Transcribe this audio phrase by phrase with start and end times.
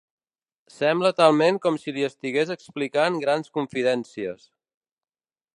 [0.75, 4.53] Sembla talment com si li estigués explicant grans confidències.